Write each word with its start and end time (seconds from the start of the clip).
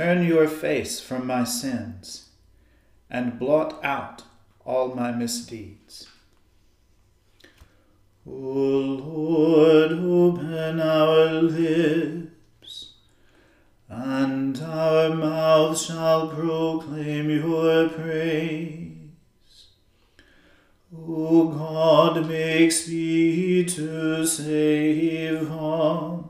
Turn 0.00 0.24
your 0.24 0.48
face 0.48 0.98
from 0.98 1.26
my 1.26 1.44
sins 1.44 2.30
and 3.10 3.38
blot 3.38 3.84
out 3.84 4.22
all 4.64 4.94
my 4.94 5.12
misdeeds. 5.12 6.08
O 8.26 8.30
Lord, 8.30 9.92
open 9.92 10.80
our 10.80 11.42
lips, 11.42 12.94
and 13.90 14.58
our 14.62 15.10
mouth 15.14 15.78
shall 15.78 16.28
proclaim 16.28 17.28
your 17.28 17.90
praise. 17.90 19.66
O 20.96 21.48
God, 21.48 22.26
make 22.26 22.72
speed 22.72 23.68
to 23.68 24.26
save 24.26 25.52
us. 25.52 26.29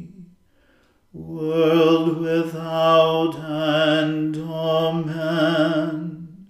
world 1.13 2.19
without 2.19 3.35
end. 3.35 4.37
Amen. 4.37 6.47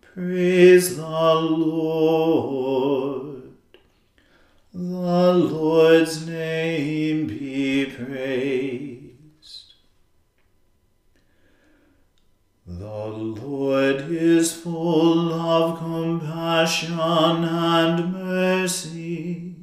Praise 0.00 0.96
the 0.96 1.34
Lord. 1.34 3.42
The 4.72 5.34
Lord's 5.34 6.26
name 6.26 7.28
be 7.28 7.86
praised. 7.86 9.74
The 12.66 13.06
Lord 13.06 14.10
is 14.10 14.52
full 14.52 15.32
of 15.32 15.78
compassion 15.78 16.98
and 16.98 18.12
mercy. 18.12 19.54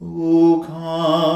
O 0.00 0.64
come, 0.66 1.35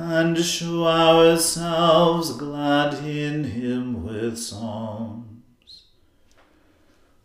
and 0.00 0.38
show 0.38 0.86
ourselves 0.86 2.36
glad 2.36 2.94
in 3.04 3.42
him 3.44 4.04
with 4.04 4.38
songs. 4.38 5.84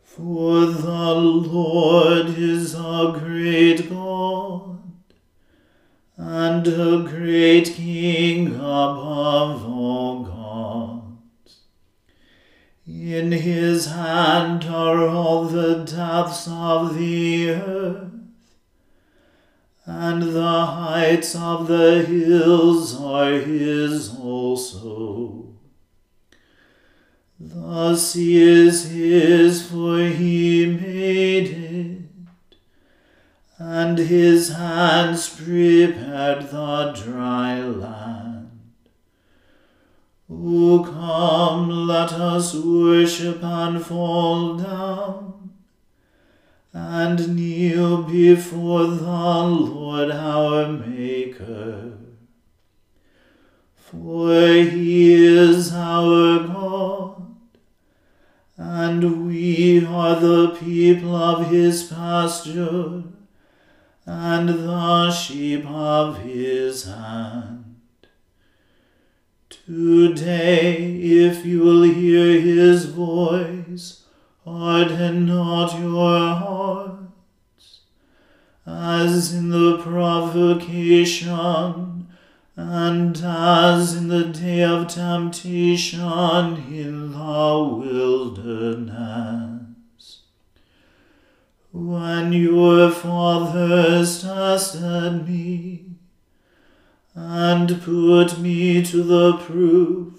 For 0.01 0.65
the 0.65 1.13
Lord 1.13 2.29
is 2.29 2.73
a 2.73 3.15
great 3.19 3.89
God 3.89 4.79
and 6.17 6.67
a 6.67 7.03
great 7.07 7.67
King 7.75 8.55
above 8.55 9.65
all 9.65 10.23
gods. 10.23 11.59
In 12.87 13.31
his 13.31 13.85
hand 13.85 14.65
are 14.65 15.07
all 15.07 15.45
the 15.45 15.83
depths 15.83 16.47
of 16.49 16.95
the 16.95 17.51
earth, 17.51 18.12
and 19.93 20.23
the 20.23 20.65
heights 20.65 21.35
of 21.35 21.67
the 21.67 22.03
hills 22.03 22.99
are 22.99 23.33
his 23.33 24.15
also. 24.17 25.55
The 27.39 27.95
sea 27.95 28.41
is 28.41 28.89
his, 28.89 29.69
for 29.69 29.99
he 29.99 30.65
made 30.65 31.47
it 31.47 31.93
and 33.57 33.97
his 33.97 34.49
hands 34.49 35.29
prepared 35.29 36.49
the 36.49 36.91
dry 37.01 37.61
land. 37.61 38.49
O 40.29 40.83
come, 40.83 41.69
let 41.87 42.11
us 42.13 42.55
worship 42.55 43.43
and 43.43 43.85
fall 43.85 44.57
down, 44.57 45.32
and 46.73 47.35
kneel 47.35 48.01
before 48.01 48.87
the 48.87 49.05
Lord 49.05 50.09
our 50.09 50.67
Maker. 50.67 51.93
For 53.75 54.33
he 54.33 55.13
is 55.13 55.71
our 55.71 56.47
God, 56.47 57.35
and 58.57 59.27
we 59.27 59.85
are 59.85 60.19
the 60.19 60.57
people 60.59 61.15
of 61.15 61.51
his 61.51 61.83
pasture 61.83 63.03
and 64.07 64.49
the 64.49 65.11
sheep 65.11 65.65
of 65.67 66.23
his 66.23 66.85
hand. 66.85 67.75
Today, 69.49 70.75
if 70.75 71.45
you 71.45 71.59
will 71.59 71.83
hear 71.83 72.41
his 72.41 72.85
voice, 72.85 74.02
harden 74.45 75.25
not 75.25 75.79
your 75.79 76.35
hearts, 76.35 77.79
as 78.65 79.33
in 79.33 79.49
the 79.49 79.77
provocation, 79.79 81.29
and 82.55 83.17
as 83.17 83.95
in 83.95 84.09
the 84.09 84.25
day 84.25 84.63
of 84.63 84.87
temptation 84.87 86.57
in 86.69 87.11
the 87.11 87.77
wilderness. 87.77 89.63
When 91.71 92.33
your 92.33 92.91
fathers 92.91 94.21
tested 94.21 95.27
me 95.27 95.85
and 97.15 97.81
put 97.81 98.37
me 98.37 98.83
to 98.85 99.01
the 99.01 99.37
proof, 99.37 100.12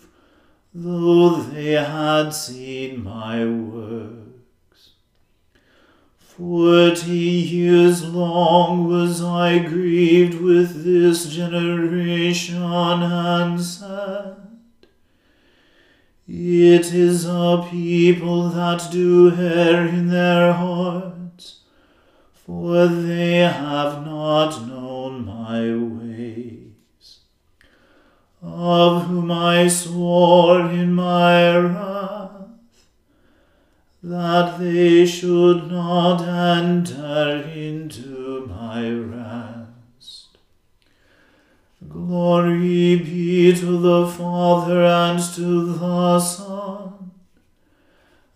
though 0.76 1.36
they 1.40 1.72
had 1.74 2.30
seen 2.30 3.04
my 3.04 3.46
works. 3.46 4.90
Forty 6.18 7.12
years 7.12 8.04
long 8.04 8.88
was 8.88 9.22
I 9.22 9.60
grieved 9.60 10.40
with 10.40 10.82
this 10.82 11.28
generation 11.28 12.60
and 12.60 13.60
said, 13.60 14.36
It 16.26 16.92
is 16.92 17.24
a 17.24 17.64
people 17.70 18.48
that 18.48 18.88
do 18.90 19.32
err 19.32 19.86
in 19.86 20.08
their 20.08 20.54
hearts, 20.54 21.60
for 22.32 22.88
they 22.88 23.36
have 23.36 24.04
not 24.04 24.66
known 24.66 25.24
my 25.24 25.60
ways, 25.70 26.03
of 28.64 29.06
whom 29.06 29.30
I 29.30 29.68
swore 29.68 30.70
in 30.70 30.94
my 30.94 31.54
wrath 31.54 32.30
that 34.02 34.58
they 34.58 35.04
should 35.04 35.70
not 35.70 36.22
enter 36.22 37.42
into 37.54 38.46
my 38.46 38.88
rest. 38.88 40.38
Glory 41.86 42.96
be 42.96 43.54
to 43.54 43.78
the 43.78 44.06
Father 44.06 44.82
and 44.82 45.22
to 45.34 45.74
the 45.74 46.20
Son 46.20 47.10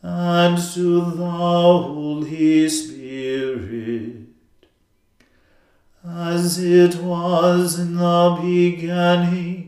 and 0.03 0.59
to 0.75 1.01
the 1.01 1.31
Holy 1.31 2.69
Spirit 2.69 4.19
as 6.09 6.59
it 6.59 6.97
was 6.97 7.79
in 7.79 7.97
the 7.97 8.39
beginning, 8.41 9.68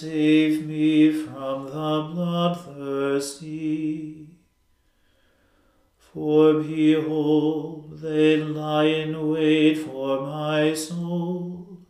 Save 0.00 0.64
me 0.64 1.10
from 1.10 1.66
the 1.66 2.10
bloodthirsty. 2.12 4.28
For 5.96 6.54
behold, 6.54 7.98
they 8.00 8.36
lie 8.36 8.84
in 8.84 9.28
wait 9.28 9.78
for 9.78 10.20
my 10.20 10.72
soul. 10.74 11.80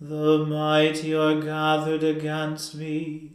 The 0.00 0.46
mighty 0.46 1.12
are 1.12 1.40
gathered 1.40 2.04
against 2.04 2.76
me, 2.76 3.32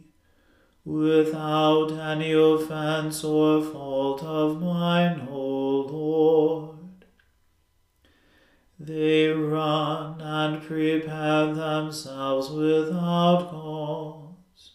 without 0.84 1.92
any 1.92 2.32
offense 2.32 3.22
or 3.22 3.62
fault 3.62 4.22
of 4.22 4.62
mine, 4.62 5.28
O 5.30 5.86
Lord. 5.90 6.71
They 8.84 9.28
run 9.28 10.20
and 10.20 10.60
prepare 10.60 11.54
themselves 11.54 12.50
without 12.50 13.48
cause. 13.48 14.72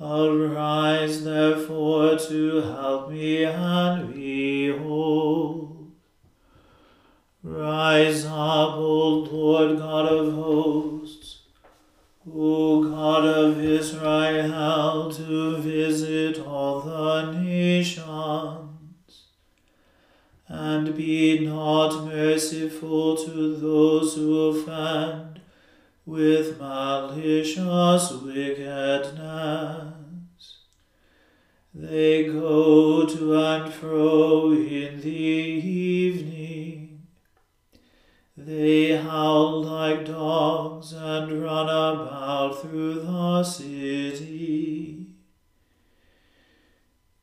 Arise 0.00 1.24
therefore 1.24 2.16
to 2.16 2.60
help 2.60 3.10
me 3.10 3.42
and 3.44 4.14
behold. 4.14 5.05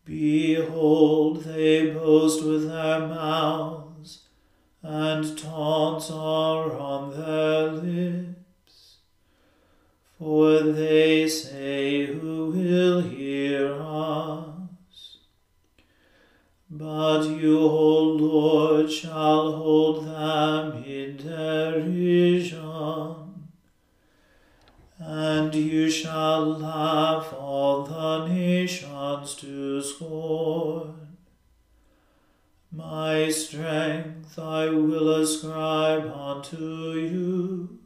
Behold, 0.06 1.46
they 1.46 1.92
boast 1.92 2.44
with 2.44 2.68
their 2.68 3.08
mouths, 3.08 4.24
and 4.82 5.38
taunts 5.38 6.12
are 6.12 6.78
on 6.78 7.12
their 7.12 7.72
lips. 7.72 8.98
For 10.20 10.60
they 10.60 11.30
say, 11.30 12.08
Who 12.08 12.52
will 12.52 13.02
hear 13.02 13.74
us? 13.82 15.18
But 16.70 17.24
you, 17.24 17.60
O 17.60 18.00
Lord, 18.02 18.92
shall 18.92 19.54
hold 19.54 20.06
them 20.06 20.84
in 20.84 21.16
derision 21.16 22.73
and 25.34 25.56
you 25.56 25.90
shall 25.90 26.42
laugh 26.60 27.34
all 27.34 27.84
the 27.84 28.28
nations 28.28 29.36
to 29.36 29.82
scorn. 29.82 31.18
My 32.72 33.30
strength 33.30 34.38
I 34.38 34.70
will 34.70 35.10
ascribe 35.22 36.06
unto 36.06 36.92
you, 37.14 37.80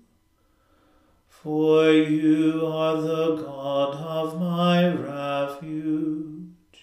for 1.29 1.89
you 1.89 2.65
are 2.65 3.01
the 3.01 3.35
God 3.37 3.95
of 3.95 4.41
my 4.41 4.87
refuge. 4.93 6.77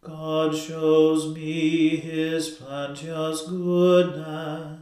God 0.00 0.56
shows 0.56 1.34
me 1.34 1.96
his 1.96 2.50
plenteous 2.50 3.42
goodness 3.42 4.75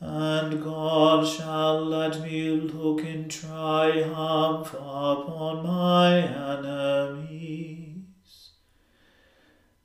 and 0.00 0.62
God 0.62 1.26
shall 1.26 1.82
let 1.84 2.20
me 2.20 2.50
look 2.50 3.00
in 3.00 3.28
triumph 3.28 4.74
upon 4.74 5.66
my 5.66 6.18
enemies. 6.18 7.96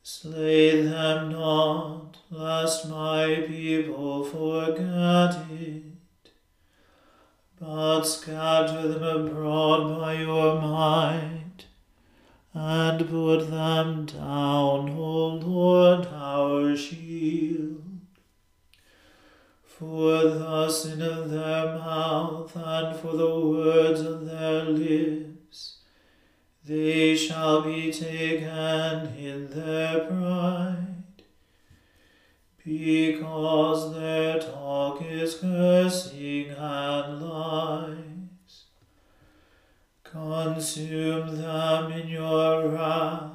Slay 0.03 0.81
them 0.81 1.31
not, 1.31 2.17
lest 2.29 2.89
my 2.89 3.45
people 3.47 4.25
forget 4.25 5.45
it, 5.49 5.83
but 7.59 8.03
scatter 8.03 8.87
them 8.89 9.03
abroad 9.03 9.97
by 9.97 10.13
your 10.15 10.61
might, 10.61 11.65
and 12.53 13.09
put 13.09 13.49
them 13.49 14.05
down, 14.05 14.89
O 14.89 15.27
Lord, 15.35 16.07
our 16.07 16.75
shield. 16.75 17.90
For 19.81 20.21
the 20.21 20.69
sin 20.69 21.01
of 21.01 21.31
their 21.31 21.75
mouth 21.79 22.55
and 22.55 22.95
for 22.99 23.17
the 23.17 23.39
words 23.39 24.01
of 24.01 24.27
their 24.27 24.65
lips, 24.65 25.77
they 26.63 27.15
shall 27.15 27.63
be 27.63 27.91
taken 27.91 29.07
in 29.17 29.49
their 29.49 30.01
pride, 30.01 31.23
because 32.63 33.95
their 33.95 34.39
talk 34.39 35.01
is 35.03 35.39
cursing 35.39 36.51
and 36.51 37.19
lies. 37.19 38.65
Consume 40.03 41.41
them 41.41 41.91
in 41.91 42.07
your 42.07 42.69
wrath, 42.69 43.31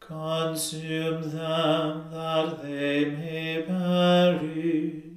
consume 0.00 1.30
them 1.30 2.10
that 2.10 2.60
they 2.60 3.04
may 3.04 3.62
perish 3.62 5.11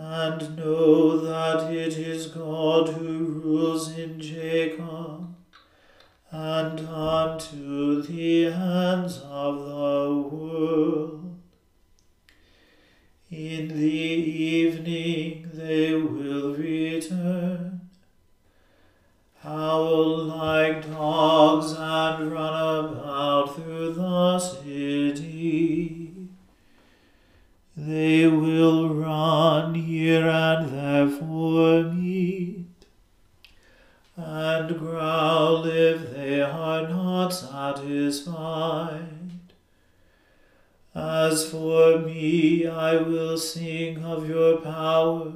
and 0.00 0.56
know 0.56 1.18
that 1.18 1.74
it 1.74 1.98
is 1.98 2.28
God 2.28 2.88
who 2.90 3.24
rules 3.24 3.98
in 3.98 4.20
Jacob, 4.20 5.34
and 6.30 6.80
unto 6.88 8.02
the 8.02 8.46
ends 8.46 9.18
of 9.24 9.58
the 9.58 10.28
world. 10.30 11.40
In 13.30 13.68
the 13.68 13.74
evening 13.84 15.50
they 15.52 15.94
will 15.94 16.54
return, 16.54 17.80
howl 19.40 20.24
like 20.24 20.88
dogs 20.88 21.72
and 21.72 22.30
run 22.30 22.84
about 22.84 23.56
through 23.56 23.94
the 23.94 24.38
city. 24.38 25.37
They 27.88 28.26
will 28.26 28.94
run 28.94 29.74
here 29.74 30.28
and 30.28 30.68
there 30.68 31.08
for 31.08 31.84
meat, 31.84 32.84
and 34.14 34.78
growl 34.78 35.64
if 35.64 36.10
they 36.14 36.42
are 36.42 36.86
not 36.86 37.30
satisfied. 37.30 38.98
As 40.94 41.48
for 41.50 42.00
me, 42.00 42.66
I 42.66 42.96
will 42.96 43.38
sing 43.38 44.04
of 44.04 44.28
your 44.28 44.58
power, 44.58 45.32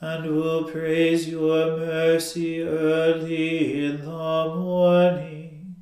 and 0.00 0.34
will 0.34 0.64
praise 0.64 1.28
your 1.28 1.76
mercy 1.76 2.62
early 2.62 3.84
in 3.84 4.00
the 4.00 4.54
morning. 4.56 5.76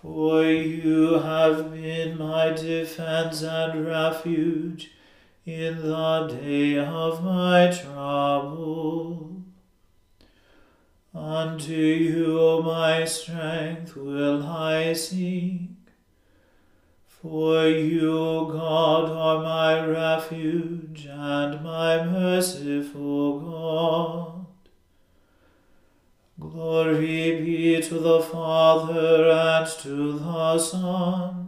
For 0.00 0.44
you 0.44 1.14
have 1.14 1.72
been 2.08 2.18
my 2.18 2.50
defense 2.50 3.42
and 3.42 3.86
refuge 3.86 4.90
in 5.44 5.82
the 5.82 6.38
day 6.40 6.78
of 6.78 7.24
my 7.24 7.70
trouble. 7.70 9.42
Unto 11.14 11.72
you, 11.72 12.38
O 12.38 12.62
my 12.62 13.04
strength, 13.04 13.96
will 13.96 14.46
I 14.46 14.92
sing. 14.92 15.76
For 17.06 17.66
you, 17.66 18.16
O 18.16 18.44
God, 18.46 19.10
are 19.10 19.42
my 19.42 19.84
refuge 19.84 20.78
refuge 21.04 21.08
and 21.10 21.62
my 21.62 22.04
merciful 22.04 23.40
God. 23.40 24.46
Glory 26.38 27.42
be 27.42 27.82
to 27.82 27.98
the 27.98 28.20
Father 28.20 29.28
and 29.30 29.66
to 29.82 30.18
the 30.18 30.58
Son 30.58 31.47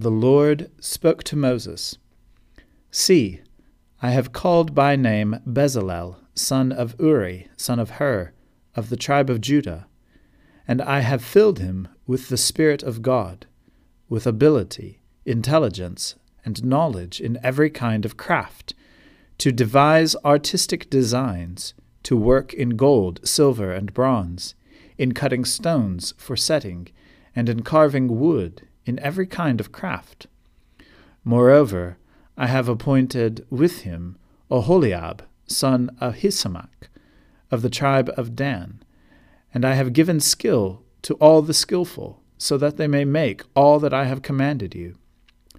The 0.00 0.10
Lord 0.12 0.70
spoke 0.80 1.24
to 1.24 1.36
Moses 1.36 1.98
See, 2.90 3.40
I 4.00 4.12
have 4.12 4.32
called 4.32 4.72
by 4.72 4.94
name 4.94 5.40
Bezalel, 5.44 6.16
son 6.34 6.70
of 6.70 6.94
Uri, 7.00 7.48
son 7.56 7.80
of 7.80 7.90
Hur, 7.90 8.32
of 8.76 8.90
the 8.90 8.96
tribe 8.96 9.28
of 9.28 9.40
Judah 9.40 9.88
and 10.68 10.82
I 10.82 11.00
have 11.00 11.24
filled 11.24 11.58
him 11.58 11.88
with 12.06 12.28
the 12.28 12.36
Spirit 12.36 12.82
of 12.82 13.02
God, 13.02 13.46
with 14.08 14.26
ability, 14.26 15.00
intelligence, 15.24 16.14
and 16.44 16.64
knowledge 16.64 17.20
in 17.20 17.38
every 17.42 17.70
kind 17.70 18.04
of 18.04 18.18
craft, 18.18 18.74
to 19.38 19.50
devise 19.50 20.14
artistic 20.24 20.90
designs, 20.90 21.72
to 22.02 22.16
work 22.16 22.52
in 22.52 22.76
gold, 22.76 23.26
silver, 23.26 23.72
and 23.72 23.94
bronze, 23.94 24.54
in 24.98 25.12
cutting 25.12 25.44
stones 25.44 26.14
for 26.18 26.36
setting, 26.36 26.88
and 27.34 27.48
in 27.48 27.62
carving 27.62 28.20
wood, 28.20 28.67
in 28.88 28.98
every 29.00 29.26
kind 29.26 29.60
of 29.60 29.70
craft. 29.70 30.26
Moreover, 31.22 31.98
I 32.36 32.46
have 32.46 32.68
appointed 32.68 33.46
with 33.50 33.82
him 33.82 34.16
Oholiab, 34.50 35.20
son 35.46 35.90
of 36.00 36.14
Ahisamach, 36.14 36.88
of 37.50 37.62
the 37.62 37.70
tribe 37.70 38.10
of 38.16 38.34
Dan, 38.34 38.82
and 39.52 39.64
I 39.64 39.74
have 39.74 39.92
given 39.92 40.20
skill 40.20 40.82
to 41.02 41.14
all 41.14 41.42
the 41.42 41.54
skilful, 41.54 42.22
so 42.38 42.56
that 42.56 42.76
they 42.76 42.86
may 42.86 43.04
make 43.04 43.42
all 43.54 43.78
that 43.80 43.92
I 43.92 44.04
have 44.04 44.22
commanded 44.22 44.74
you 44.74 44.96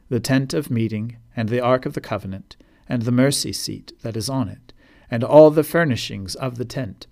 the 0.09 0.19
tent 0.19 0.55
of 0.55 0.71
meeting, 0.71 1.17
and 1.35 1.49
the 1.49 1.59
ark 1.59 1.85
of 1.85 1.93
the 1.93 2.01
covenant, 2.01 2.57
and 2.87 3.03
the 3.03 3.11
mercy 3.11 3.53
seat 3.53 3.93
that 4.01 4.17
is 4.17 4.27
on 4.27 4.49
it, 4.49 4.73
and 5.11 5.23
all 5.23 5.51
the 5.51 5.63
furnishings 5.63 6.33
of 6.35 6.57
the 6.57 6.65
tent, 6.65 7.05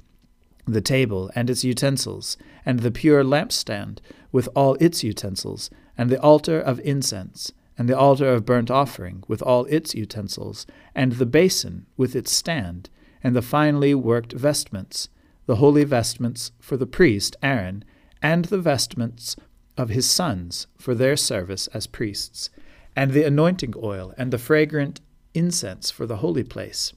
the 0.65 0.81
table 0.81 1.29
and 1.35 1.47
its 1.47 1.63
utensils, 1.63 2.37
and 2.65 2.79
the 2.79 2.89
pure 2.89 3.23
lampstand 3.23 3.99
with 4.31 4.49
all 4.55 4.75
its 4.79 5.03
utensils, 5.03 5.69
and 5.97 6.09
the 6.09 6.21
altar 6.21 6.59
of 6.59 6.79
incense, 6.81 7.51
and 7.77 7.87
the 7.87 7.97
altar 7.97 8.29
of 8.29 8.45
burnt 8.45 8.69
offering 8.71 9.23
with 9.27 9.41
all 9.41 9.65
its 9.65 9.95
utensils, 9.95 10.65
and 10.93 11.13
the 11.13 11.25
basin 11.25 11.85
with 11.95 12.15
its 12.15 12.31
stand, 12.31 12.89
and 13.23 13.35
the 13.35 13.41
finely 13.41 13.93
worked 13.95 14.33
vestments 14.33 15.09
the 15.47 15.55
holy 15.55 15.85
vestments 15.85 16.51
for 16.59 16.77
the 16.77 16.85
priest 16.85 17.35
Aaron, 17.41 17.83
and 18.21 18.45
the 18.45 18.59
vestments 18.59 19.35
of 19.77 19.89
his 19.89 20.09
sons 20.09 20.67
for 20.77 20.93
their 20.93 21.15
service 21.15 21.67
as 21.67 21.87
priests, 21.87 22.49
and 22.95 23.11
the 23.11 23.23
anointing 23.23 23.73
oil 23.81 24.13
and 24.17 24.31
the 24.31 24.37
fragrant 24.37 25.01
incense 25.33 25.89
for 25.89 26.05
the 26.05 26.17
holy 26.17 26.43
place. 26.43 26.93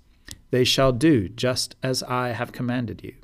They 0.50 0.64
shall 0.64 0.92
do 0.92 1.28
just 1.28 1.76
as 1.82 2.02
I 2.02 2.30
have 2.30 2.52
commanded 2.52 3.04
you. 3.04 3.14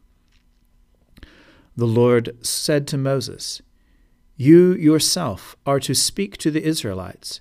The 1.76 1.86
Lord 1.86 2.36
said 2.46 2.86
to 2.88 2.98
Moses, 2.98 3.60
You 4.36 4.74
yourself 4.74 5.56
are 5.64 5.80
to 5.80 5.94
speak 5.94 6.36
to 6.38 6.50
the 6.50 6.62
Israelites. 6.62 7.40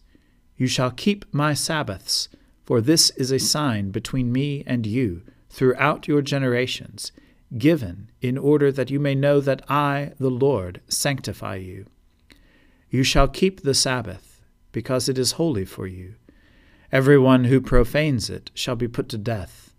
You 0.55 0.67
shall 0.67 0.91
keep 0.91 1.25
my 1.33 1.53
Sabbaths, 1.53 2.29
for 2.63 2.79
this 2.79 3.09
is 3.11 3.31
a 3.31 3.39
sign 3.39 3.91
between 3.91 4.31
me 4.31 4.63
and 4.65 4.85
you 4.85 5.23
throughout 5.49 6.07
your 6.07 6.21
generations 6.21 7.11
given 7.57 8.09
in 8.21 8.37
order 8.37 8.71
that 8.71 8.89
you 8.89 8.99
may 8.99 9.15
know 9.15 9.39
that 9.39 9.69
I, 9.69 10.13
the 10.19 10.29
Lord, 10.29 10.81
sanctify 10.87 11.55
you. 11.55 11.85
You 12.89 13.03
shall 13.03 13.27
keep 13.27 13.61
the 13.61 13.73
Sabbath, 13.73 14.41
because 14.71 15.07
it 15.07 15.17
is 15.17 15.33
holy 15.33 15.65
for 15.65 15.87
you. 15.87 16.15
Every 16.91 17.17
one 17.17 17.45
who 17.45 17.61
profanes 17.61 18.29
it 18.29 18.51
shall 18.53 18.75
be 18.75 18.87
put 18.87 19.09
to 19.09 19.17
death. 19.17 19.73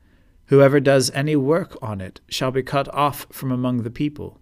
Whoever 0.47 0.81
does 0.81 1.11
any 1.11 1.35
work 1.37 1.77
on 1.83 2.01
it 2.01 2.21
shall 2.29 2.51
be 2.51 2.63
cut 2.63 2.93
off 2.95 3.27
from 3.31 3.51
among 3.51 3.83
the 3.83 3.91
people. 3.91 4.41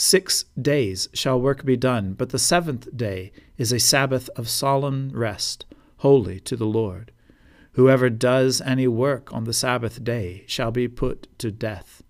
Six 0.00 0.44
days 0.56 1.08
shall 1.12 1.40
work 1.40 1.64
be 1.64 1.76
done, 1.76 2.12
but 2.12 2.28
the 2.28 2.38
seventh 2.38 2.96
day 2.96 3.32
is 3.56 3.72
a 3.72 3.80
Sabbath 3.80 4.30
of 4.36 4.48
solemn 4.48 5.10
rest, 5.12 5.66
holy 5.98 6.38
to 6.38 6.54
the 6.54 6.66
Lord. 6.66 7.10
Whoever 7.72 8.08
does 8.08 8.60
any 8.60 8.86
work 8.86 9.32
on 9.34 9.42
the 9.42 9.52
Sabbath 9.52 10.04
day 10.04 10.44
shall 10.46 10.70
be 10.70 10.86
put 10.86 11.26
to 11.40 11.50
death. 11.50 12.04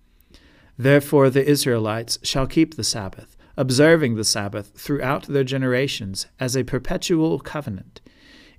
Therefore 0.76 1.30
the 1.30 1.48
Israelites 1.48 2.18
shall 2.22 2.46
keep 2.46 2.74
the 2.74 2.84
Sabbath, 2.84 3.38
observing 3.56 4.16
the 4.16 4.22
Sabbath 4.22 4.72
throughout 4.76 5.22
their 5.22 5.42
generations 5.42 6.26
as 6.38 6.58
a 6.58 6.64
perpetual 6.64 7.38
covenant. 7.38 8.02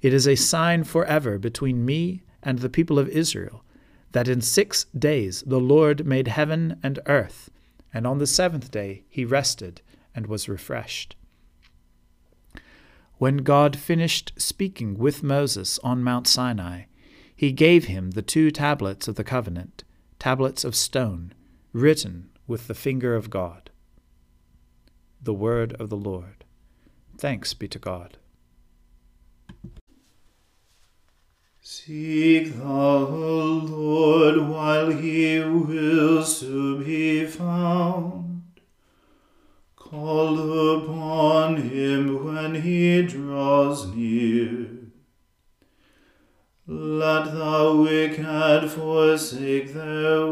It 0.02 0.12
is 0.12 0.28
a 0.28 0.34
sign 0.34 0.86
forever 0.86 1.38
between 1.38 1.86
me 1.86 2.24
and 2.42 2.58
the 2.58 2.70
people 2.70 2.98
of 2.98 3.08
Israel, 3.10 3.64
that 4.12 4.28
in 4.28 4.42
six 4.42 4.86
days 4.98 5.44
the 5.46 5.60
Lord 5.60 6.04
made 6.04 6.30
heaven 6.30 6.80
and 6.82 6.98
earth, 7.06 7.52
and 7.94 8.06
on 8.06 8.18
the 8.18 8.28
seventh 8.28 8.72
day 8.72 9.04
he 9.10 9.26
rested 9.26 9.82
and 10.14 10.28
was 10.28 10.50
refreshed. 10.50 11.16
When 13.18 13.38
God 13.38 13.76
finished 13.76 14.32
speaking 14.38 14.98
with 14.98 15.24
Moses 15.24 15.78
on 15.80 16.04
Mount 16.04 16.28
Sinai, 16.28 16.84
he 17.36 17.52
gave 17.52 17.86
him 17.86 18.12
the 18.12 18.22
two 18.22 18.52
tablets 18.52 19.08
of 19.08 19.16
the 19.16 19.24
covenant, 19.24 19.84
tablets 20.20 20.64
of 20.64 20.76
stone 20.76 21.34
written 21.74 22.30
with 22.48 22.68
the 22.68 22.74
finger 22.74 23.16
of 23.16 23.30
God. 23.30 23.70
The 25.22 25.34
word 25.34 25.74
of 25.74 25.90
the 25.90 25.98
Lord. 25.98 26.46
Thanks 27.18 27.54
be 27.54 27.68
to 27.68 27.80
God. 27.80 28.19
Seek 31.72 32.58
the 32.58 32.64
Lord 32.64 34.38
while 34.50 34.90
he 34.90 35.40
wills 35.40 36.40
to 36.40 36.84
be 36.84 37.28
found. 37.28 38.42
Call 39.76 40.80
upon 40.80 41.58
him 41.58 42.26
when 42.26 42.56
he 42.56 43.04
draws 43.04 43.86
near. 43.94 44.66
Let 46.66 47.26
the 47.36 47.76
wicked 47.76 48.72
forsake 48.72 49.72
their 49.72 50.29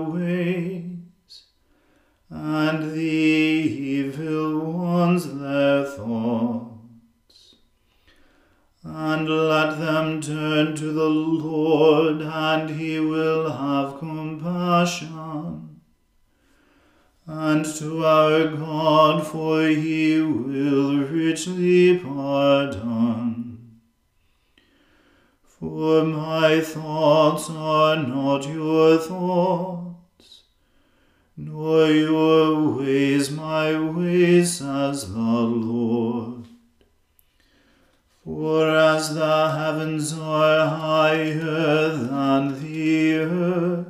For 38.27 38.67
as 38.75 39.15
the 39.15 39.51
heavens 39.51 40.12
are 40.19 40.67
higher 40.67 41.88
than 41.88 42.60
the 42.62 43.19
earth, 43.19 43.88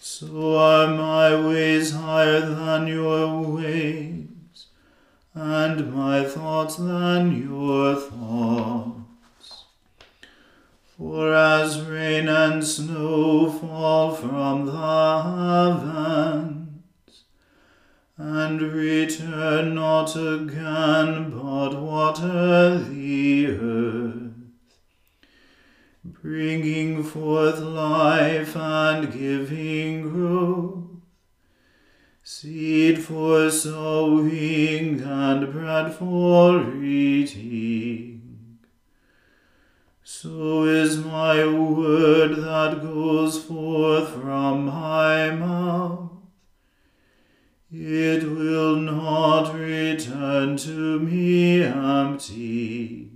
so 0.00 0.56
are 0.56 0.86
my 0.86 1.34
ways 1.48 1.92
higher 1.92 2.40
than 2.40 2.86
your 2.86 3.42
ways, 3.42 4.68
and 5.34 5.94
my 5.94 6.24
thoughts 6.24 6.76
than 6.76 7.42
your 7.42 7.94
thoughts. 7.94 9.64
For 10.96 11.34
as 11.34 11.82
rain 11.82 12.26
and 12.26 12.64
snow 12.64 13.50
fall 13.50 14.14
from 14.14 14.64
the 14.64 15.22
heavens, 15.28 17.24
and 18.16 18.62
return 18.62 19.74
not 19.74 20.16
again, 20.16 21.41
but 21.62 21.80
water 21.80 22.76
the 22.76 23.46
earth, 23.46 24.32
bringing 26.04 27.04
forth 27.04 27.60
life 27.60 28.56
and 28.56 29.12
giving 29.12 30.10
growth, 30.10 30.82
seed 32.24 32.98
for 32.98 33.48
sowing 33.48 35.02
and 35.02 35.52
bread 35.52 35.94
for 35.94 36.74
eating. 36.82 38.58
So 40.02 40.64
is 40.64 40.98
my 40.98 41.46
word 41.46 42.38
that 42.38 42.82
goes 42.82 43.40
forth 43.40 44.08
from 44.08 44.66
my 44.66 45.30
mouth. 45.30 46.01
It 47.72 48.24
will 48.24 48.76
not 48.76 49.54
return 49.54 50.56
to 50.58 51.00
me 51.00 51.62
empty 51.62 53.12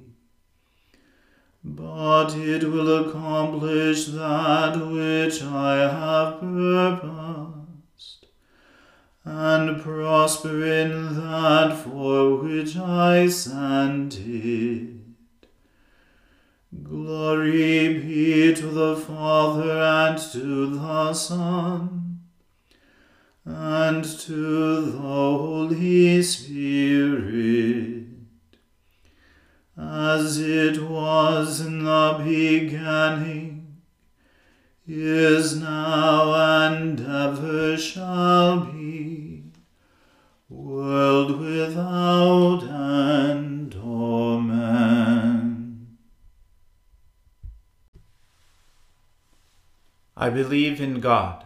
but 1.67 2.37
it 2.37 2.63
will 2.63 3.09
accomplish 3.09 4.07
that 4.07 4.77
which 4.77 5.43
I 5.43 5.79
have 5.79 6.41
purposed, 6.41 8.27
and 9.25 9.83
prosper 9.83 10.65
in 10.65 11.17
that 11.17 11.77
for 11.77 12.37
which 12.37 12.77
I 12.77 13.27
sent 13.27 14.21
it. 14.21 14.91
Glory 16.85 17.99
be 17.99 18.55
to 18.55 18.67
the 18.69 18.97
Father 18.97 19.83
and 19.83 20.19
to 20.19 20.67
the 20.77 21.13
Son 21.13 22.16
and 23.47 24.05
to 24.05 24.81
the 24.81 24.99
Holy 24.99 26.21
Spirit 26.23 28.07
as 29.79 30.41
it 30.41 30.83
was 30.83 31.61
in 31.61 31.85
the 31.85 32.21
beginning, 32.25 33.77
is 34.87 35.61
now, 35.61 36.33
and 36.67 37.01
ever 37.01 37.77
shall 37.77 38.61
be, 38.67 39.45
world 40.49 41.39
without 41.39 42.63
end. 42.63 43.75
Amen. 43.75 45.07
I 50.17 50.31
believe 50.31 50.81
in 50.81 51.01
God, 51.01 51.46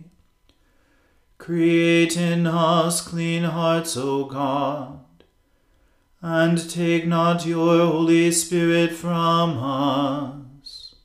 Create 1.51 2.15
in 2.15 2.47
us 2.47 3.01
clean 3.01 3.43
hearts, 3.43 3.97
O 3.97 4.23
God 4.23 5.01
and 6.21 6.69
take 6.69 7.05
not 7.05 7.45
your 7.45 7.87
Holy 7.87 8.31
Spirit 8.31 8.93
from 8.93 9.57
us. 9.57 10.95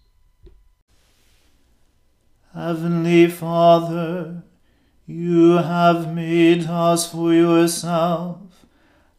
Heavenly 2.55 3.29
Father, 3.29 4.45
you 5.05 5.57
have 5.57 6.15
made 6.15 6.67
us 6.67 7.11
for 7.11 7.33
yourself, 7.33 8.67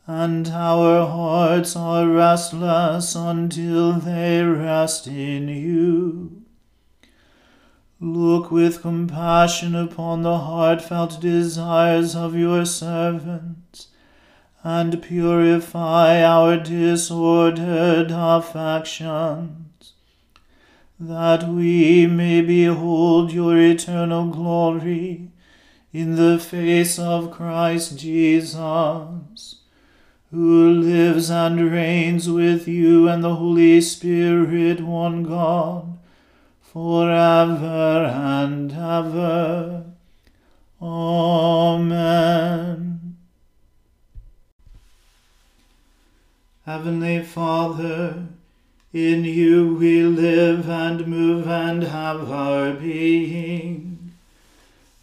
and 0.06 0.48
our 0.48 1.08
hearts 1.08 1.76
are 1.76 2.08
restless 2.08 3.16
until 3.16 4.00
they 4.00 4.44
rest 4.44 5.08
in 5.08 5.50
you. 5.50 6.37
Look 8.00 8.52
with 8.52 8.84
compassion 8.84 9.74
upon 9.74 10.22
the 10.22 10.38
heartfelt 10.38 11.20
desires 11.20 12.16
of 12.16 12.36
your 12.36 12.64
servants 12.64 13.88
and 14.64 15.02
purify 15.02 16.22
our 16.22 16.58
disordered 16.58 18.12
affections, 18.12 19.94
that 21.00 21.48
we 21.48 22.06
may 22.06 22.42
behold 22.42 23.32
your 23.32 23.58
eternal 23.58 24.28
glory 24.28 25.32
in 25.92 26.18
the 26.18 26.38
face 26.38 27.00
of 27.00 27.32
Christ 27.32 27.98
Jesus, 27.98 29.62
who 30.30 30.70
lives 30.70 31.32
and 31.32 31.72
reigns 31.72 32.30
with 32.30 32.68
you 32.68 33.10
and 33.10 33.24
the 33.24 33.36
Holy 33.36 33.82
Spirit, 33.82 34.82
one 34.82 35.24
God, 35.24 35.97
for 36.78 37.10
ever 37.10 38.06
and 38.06 38.72
ever. 38.72 39.84
Amen. 40.80 41.98
Heavenly 46.68 47.24
Father, 47.24 48.28
in 48.94 49.26
you 49.26 49.74
we 49.74 50.04
live 50.04 50.70
and 50.70 51.08
move 51.08 51.48
and 51.48 51.82
have 51.82 52.30
our 52.30 52.74
being. 52.74 54.14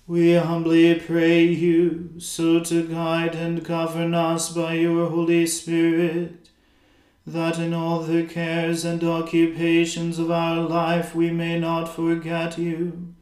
We 0.06 0.34
humbly 0.34 0.94
pray 0.94 1.42
you 1.42 2.10
so 2.20 2.60
to 2.60 2.86
guide 2.86 3.34
and 3.34 3.64
govern 3.64 4.14
us 4.14 4.48
by 4.50 4.74
your 4.74 5.10
Holy 5.10 5.44
Spirit, 5.48 6.43
that 7.26 7.58
in 7.58 7.72
all 7.72 8.00
the 8.00 8.24
cares 8.24 8.84
and 8.84 9.02
occupations 9.02 10.18
of 10.18 10.30
our 10.30 10.60
life 10.60 11.14
we 11.14 11.30
may 11.30 11.58
not 11.58 11.86
forget 11.86 12.58
you 12.58 13.14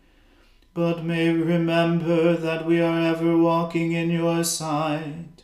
but 0.75 1.05
may 1.05 1.31
remember 1.31 2.35
that 2.35 2.65
we 2.65 2.81
are 2.81 2.99
ever 2.99 3.37
walking 3.37 3.93
in 3.93 4.11
your 4.11 4.43
sight. 4.43 5.43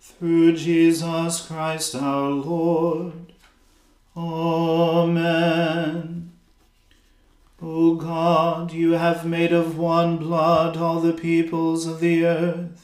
Through 0.00 0.56
Jesus 0.56 1.46
Christ 1.46 1.94
our 1.94 2.30
Lord. 2.30 3.32
Amen. 4.16 6.32
O 7.62 7.94
God, 7.94 8.72
you 8.72 8.92
have 8.92 9.24
made 9.24 9.52
of 9.52 9.78
one 9.78 10.18
blood 10.18 10.76
all 10.76 11.00
the 11.00 11.12
peoples 11.12 11.86
of 11.86 12.00
the 12.00 12.26
earth, 12.26 12.83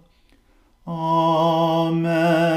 Amen. 0.93 2.51